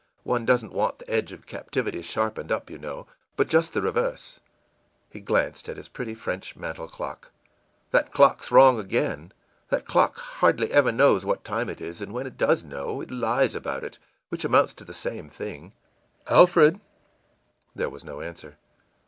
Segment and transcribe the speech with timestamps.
[0.23, 3.05] One doesn't want the edge of captivity sharpened up, you know,
[3.35, 4.41] but just the reverse.î
[5.11, 7.29] He glanced at his pretty French mantel clock.
[7.93, 9.31] ìThat clock's wrong again.
[9.69, 13.11] That clock hardly ever knows what time it is; and when it does know, it
[13.11, 15.71] lies about it which amounts to the same thing.
[16.25, 16.79] Alfred!î
[17.75, 18.57] There was no answer.